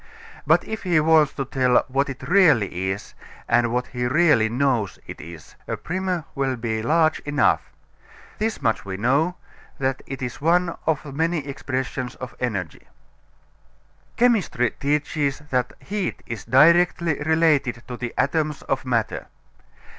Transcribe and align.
But 0.47 0.63
if 0.63 0.81
he 0.81 0.99
wants 0.99 1.33
to 1.33 1.45
tell 1.45 1.85
what 1.87 2.09
it 2.09 2.23
really 2.27 2.89
is, 2.89 3.13
and 3.47 3.71
what 3.71 3.85
he 3.89 4.07
really 4.07 4.49
knows 4.49 4.97
it 5.05 5.21
is, 5.21 5.53
a 5.67 5.77
primer 5.77 6.25
will 6.33 6.55
be 6.55 6.81
large 6.81 7.19
enough. 7.19 7.71
This 8.39 8.63
much 8.63 8.83
we 8.83 8.97
know 8.97 9.35
that 9.77 10.01
it 10.07 10.23
is 10.23 10.41
one 10.41 10.75
of 10.87 11.13
many 11.13 11.45
expressions 11.45 12.15
of 12.15 12.33
energy. 12.39 12.87
Chemistry 14.17 14.71
teaches 14.71 15.37
that 15.51 15.73
heat 15.79 16.23
is 16.25 16.45
directly 16.45 17.21
related 17.23 17.83
to 17.87 17.95
the 17.95 18.11
atoms 18.17 18.63
of 18.63 18.83
matter. 18.83 19.27